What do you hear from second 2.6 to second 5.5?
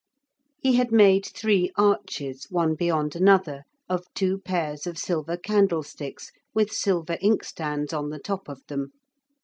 beyond another, of two pairs of silver